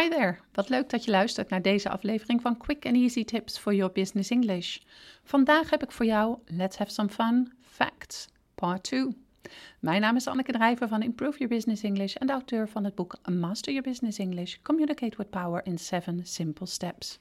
[0.00, 3.58] Hi there, wat leuk dat je luistert naar deze aflevering van Quick and Easy Tips
[3.58, 4.78] for Your Business English.
[5.22, 9.16] Vandaag heb ik voor jou Let's Have Some Fun Facts, Part 2.
[9.80, 12.94] Mijn naam is Anneke Drijver van Improve Your Business English en de auteur van het
[12.94, 17.18] boek Master Your Business English Communicate with Power in 7 Simple Steps.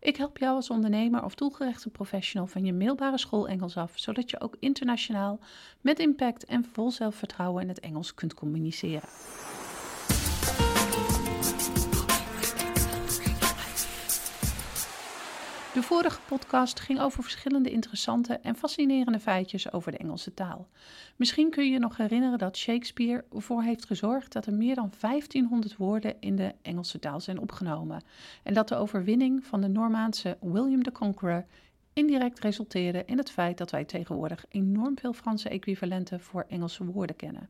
[0.00, 4.30] Ik help jou als ondernemer of doelgerichte professional van je middelbare school Engels af, zodat
[4.30, 5.38] je ook internationaal
[5.80, 9.08] met impact en vol zelfvertrouwen in het Engels kunt communiceren.
[15.76, 20.68] De vorige podcast ging over verschillende interessante en fascinerende feitjes over de Engelse taal.
[21.16, 24.92] Misschien kun je je nog herinneren dat Shakespeare ervoor heeft gezorgd dat er meer dan
[25.00, 28.02] 1500 woorden in de Engelse taal zijn opgenomen
[28.42, 31.44] en dat de overwinning van de Normaanse William the Conqueror
[31.92, 37.16] indirect resulteerde in het feit dat wij tegenwoordig enorm veel Franse equivalenten voor Engelse woorden
[37.16, 37.48] kennen.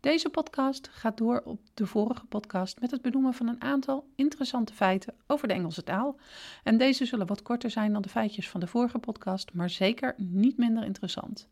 [0.00, 4.74] Deze podcast gaat door op de vorige podcast met het benoemen van een aantal interessante
[4.74, 6.18] feiten over de Engelse taal.
[6.62, 10.14] En deze zullen wat korter zijn dan de feitjes van de vorige podcast, maar zeker
[10.16, 11.48] niet minder interessant.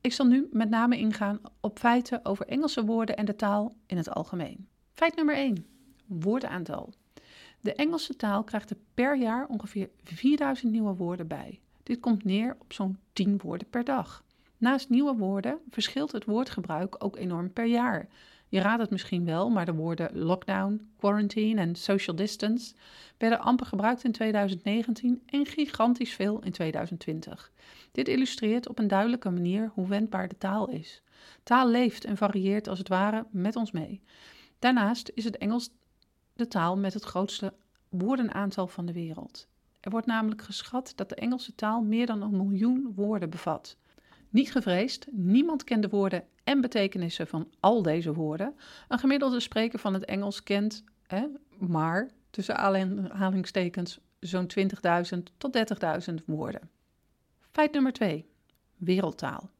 [0.00, 3.96] Ik zal nu met name ingaan op feiten over Engelse woorden en de taal in
[3.96, 4.68] het algemeen.
[4.92, 5.66] Feit nummer 1.
[6.06, 6.92] Woordenaantal.
[7.60, 11.60] De Engelse taal krijgt er per jaar ongeveer 4000 nieuwe woorden bij.
[11.82, 14.24] Dit komt neer op zo'n 10 woorden per dag.
[14.62, 18.08] Naast nieuwe woorden verschilt het woordgebruik ook enorm per jaar.
[18.48, 22.74] Je raadt het misschien wel, maar de woorden lockdown, quarantine en social distance
[23.18, 27.52] werden amper gebruikt in 2019 en gigantisch veel in 2020.
[27.92, 31.02] Dit illustreert op een duidelijke manier hoe wendbaar de taal is.
[31.42, 34.02] Taal leeft en varieert als het ware met ons mee.
[34.58, 35.70] Daarnaast is het Engels
[36.34, 37.52] de taal met het grootste
[37.88, 39.46] woordenaantal van de wereld.
[39.80, 43.76] Er wordt namelijk geschat dat de Engelse taal meer dan een miljoen woorden bevat.
[44.32, 48.54] Niet gevreesd, niemand kent de woorden en betekenissen van al deze woorden.
[48.88, 51.26] Een gemiddelde spreker van het Engels kent, hè,
[51.58, 55.52] maar tussen aanhalingstekens, zo'n 20.000 tot
[56.10, 56.70] 30.000 woorden.
[57.50, 58.26] Feit nummer 2.
[58.76, 59.50] Wereldtaal.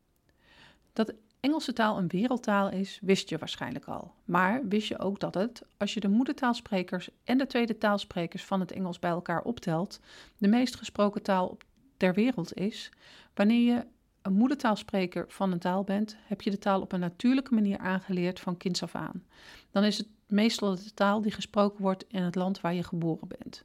[0.92, 4.14] Dat Engelse taal een wereldtaal is, wist je waarschijnlijk al.
[4.24, 8.60] Maar wist je ook dat het, als je de moedertaalsprekers en de tweede taalsprekers van
[8.60, 10.00] het Engels bij elkaar optelt,
[10.38, 11.56] de meest gesproken taal
[11.96, 12.90] ter wereld is,
[13.34, 13.84] wanneer je
[14.22, 18.40] een moedertaalspreker van een taal bent, heb je de taal op een natuurlijke manier aangeleerd
[18.40, 19.24] van kinds af aan.
[19.70, 23.28] Dan is het meestal de taal die gesproken wordt in het land waar je geboren
[23.28, 23.64] bent.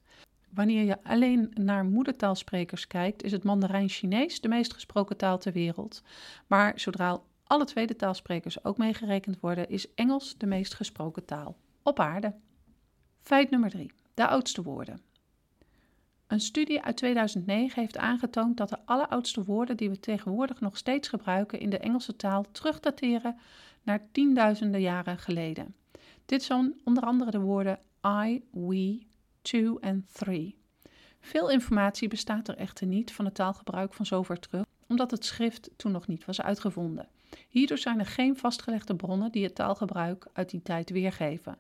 [0.50, 6.04] Wanneer je alleen naar moedertaalsprekers kijkt, is het Mandarijn-Chinees de meest gesproken taal ter wereld.
[6.48, 12.00] Maar zodra alle tweede taalsprekers ook meegerekend worden, is Engels de meest gesproken taal op
[12.00, 12.34] aarde.
[13.22, 13.92] Feit nummer 3.
[14.14, 15.02] De oudste woorden.
[16.28, 21.08] Een studie uit 2009 heeft aangetoond dat de alleroudste woorden die we tegenwoordig nog steeds
[21.08, 23.38] gebruiken in de Engelse taal terugdateren
[23.84, 25.76] naar tienduizenden jaren geleden.
[26.26, 29.06] Dit zijn onder andere de woorden I, we,
[29.42, 30.58] two en three.
[31.20, 35.70] Veel informatie bestaat er echter niet van het taalgebruik van zover terug, omdat het schrift
[35.76, 37.08] toen nog niet was uitgevonden.
[37.50, 41.58] Hierdoor zijn er geen vastgelegde bronnen die het taalgebruik uit die tijd weergeven.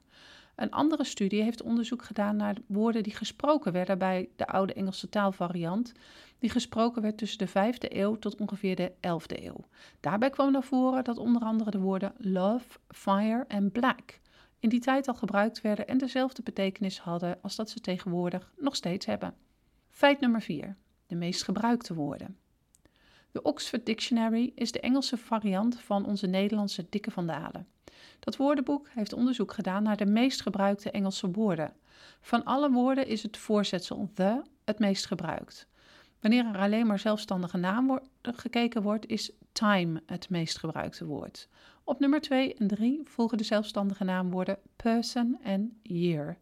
[0.57, 5.09] Een andere studie heeft onderzoek gedaan naar woorden die gesproken werden bij de oude Engelse
[5.09, 5.91] taalvariant,
[6.39, 9.65] die gesproken werd tussen de 5e eeuw tot ongeveer de 11e eeuw.
[9.99, 14.19] Daarbij kwam naar voren dat onder andere de woorden love, fire en black
[14.59, 18.75] in die tijd al gebruikt werden en dezelfde betekenis hadden als dat ze tegenwoordig nog
[18.75, 19.33] steeds hebben.
[19.89, 20.75] Feit nummer 4.
[21.07, 22.37] De meest gebruikte woorden.
[23.31, 27.67] De Oxford Dictionary is de Engelse variant van onze Nederlandse Dikke van Dalen.
[28.19, 31.73] Dat woordenboek heeft onderzoek gedaan naar de meest gebruikte Engelse woorden.
[32.21, 35.67] Van alle woorden is het voorzetsel the het meest gebruikt.
[36.19, 41.47] Wanneer er alleen maar zelfstandige naam gekeken wordt, is time het meest gebruikte woord.
[41.83, 46.37] Op nummer 2 en 3 volgen de zelfstandige naamwoorden person en year.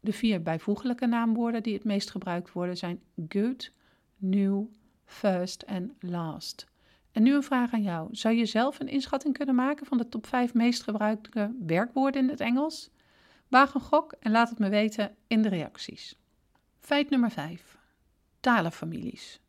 [0.00, 3.70] De vier bijvoeglijke naamwoorden die het meest gebruikt worden zijn good,
[4.16, 4.64] new,
[5.04, 6.66] first en last.
[7.16, 8.08] En nu een vraag aan jou.
[8.12, 12.28] Zou je zelf een inschatting kunnen maken van de top 5 meest gebruikte werkwoorden in
[12.28, 12.90] het Engels?
[13.48, 16.18] Waag een gok en laat het me weten in de reacties.
[16.80, 17.78] Feit nummer 5.
[18.40, 19.40] Talenfamilies.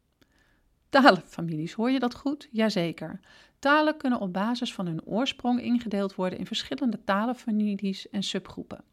[0.89, 2.47] Talenfamilies, hoor je dat goed?
[2.51, 3.19] Jazeker.
[3.59, 8.83] Talen kunnen op basis van hun oorsprong ingedeeld worden in verschillende talenfamilies en subgroepen.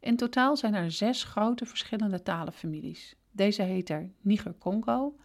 [0.00, 3.16] In totaal zijn er zes grote verschillende talenfamilies.
[3.30, 5.16] Deze heten Niger-Congo,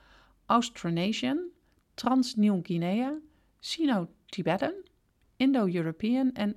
[0.45, 1.39] Austronesian,
[1.99, 3.17] Trans-Nieuw-Guinea,
[3.59, 4.73] Sino-Tibetan,
[5.35, 6.55] Indo-European en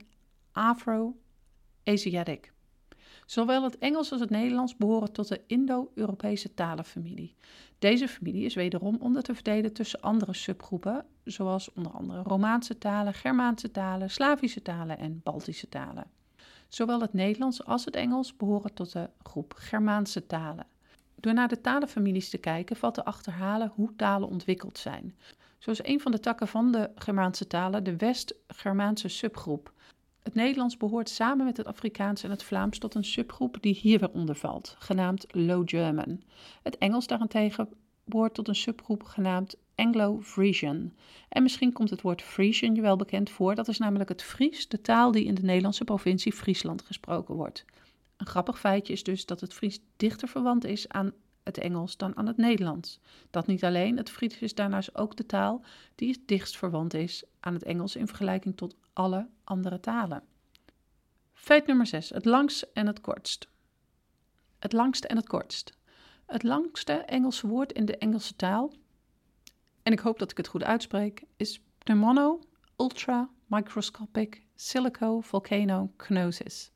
[0.52, 2.52] Afro-Asiatic.
[3.26, 7.34] Zowel het Engels als het Nederlands behoren tot de Indo-Europese talenfamilie.
[7.78, 13.14] Deze familie is wederom onder te verdelen tussen andere subgroepen, zoals onder andere Romaanse talen,
[13.14, 16.10] Germaanse talen, Slavische talen en Baltische talen.
[16.68, 20.66] Zowel het Nederlands als het Engels behoren tot de groep Germaanse talen.
[21.22, 25.14] Door naar de talenfamilies te kijken valt te achterhalen hoe talen ontwikkeld zijn.
[25.58, 29.72] Zo is een van de takken van de Germaanse talen de West-Germaanse subgroep.
[30.22, 33.98] Het Nederlands behoort samen met het Afrikaans en het Vlaams tot een subgroep die hier
[33.98, 36.22] weer onder valt, genaamd Low German.
[36.62, 37.68] Het Engels daarentegen
[38.04, 40.92] behoort tot een subgroep genaamd Anglo-Frisian.
[41.28, 43.54] En misschien komt het woord Frisian je wel bekend voor.
[43.54, 47.64] Dat is namelijk het Fries, de taal die in de Nederlandse provincie Friesland gesproken wordt.
[48.22, 52.16] Een grappig feitje is dus dat het Fries dichter verwant is aan het Engels dan
[52.16, 53.00] aan het Nederlands.
[53.30, 55.64] Dat niet alleen, het Fries is daarnaast ook de taal
[55.94, 60.22] die het dichtst verwant is aan het Engels in vergelijking tot alle andere talen.
[61.32, 62.08] Feit nummer 6.
[62.08, 63.48] Het langst en het kortst.
[64.58, 65.78] Het langste en het kortst.
[66.26, 68.72] Het langste Engelse woord in de Engelse taal,
[69.82, 72.40] en ik hoop dat ik het goed uitspreek, is pneumono
[72.76, 76.72] ultra microscopic silico volcano knosis.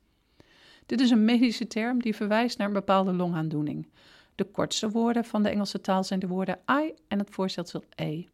[0.86, 3.88] Dit is een medische term die verwijst naar een bepaalde longaandoening.
[4.34, 8.24] De kortste woorden van de Engelse taal zijn de woorden I en het voorzetsel E.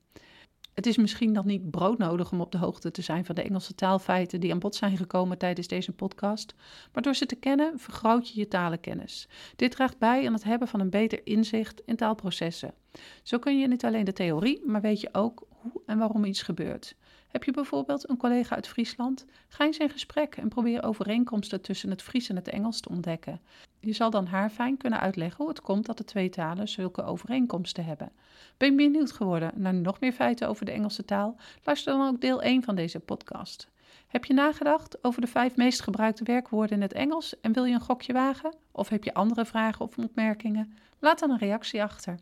[0.74, 3.74] Het is misschien nog niet broodnodig om op de hoogte te zijn van de Engelse
[3.74, 6.54] taalfeiten die aan bod zijn gekomen tijdens deze podcast,
[6.92, 9.28] maar door ze te kennen vergroot je je talenkennis.
[9.56, 12.74] Dit draagt bij aan het hebben van een beter inzicht in taalprocessen.
[13.22, 15.46] Zo kun je niet alleen de theorie, maar weet je ook
[15.92, 16.94] en waarom iets gebeurt.
[17.28, 19.24] Heb je bijvoorbeeld een collega uit Friesland?
[19.48, 23.40] Ga eens in gesprek en probeer overeenkomsten tussen het Fries en het Engels te ontdekken.
[23.80, 27.04] Je zal dan haar fijn kunnen uitleggen hoe het komt dat de twee talen zulke
[27.04, 28.12] overeenkomsten hebben.
[28.56, 31.36] Ben je benieuwd geworden naar nog meer feiten over de Engelse taal?
[31.64, 33.68] Luister dan ook deel 1 van deze podcast.
[34.06, 37.74] Heb je nagedacht over de vijf meest gebruikte werkwoorden in het Engels en wil je
[37.74, 38.54] een gokje wagen?
[38.70, 40.76] Of heb je andere vragen of opmerkingen?
[40.98, 42.18] Laat dan een reactie achter.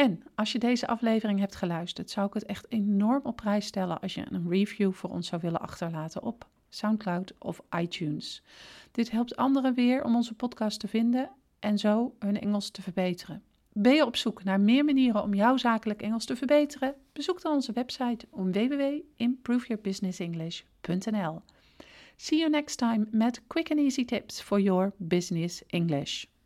[0.00, 4.00] En als je deze aflevering hebt geluisterd, zou ik het echt enorm op prijs stellen
[4.00, 8.42] als je een review voor ons zou willen achterlaten op SoundCloud of iTunes.
[8.90, 13.42] Dit helpt anderen weer om onze podcast te vinden en zo hun Engels te verbeteren.
[13.72, 16.94] Ben je op zoek naar meer manieren om jouw zakelijk Engels te verbeteren?
[17.12, 21.42] Bezoek dan onze website op www.improveyourbusinessenglish.nl.
[22.16, 26.24] See you next time met quick and easy tips for your business English.